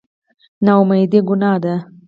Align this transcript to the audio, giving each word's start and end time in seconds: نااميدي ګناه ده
نااميدي 0.65 1.19
ګناه 1.27 1.53
ده 1.63 1.73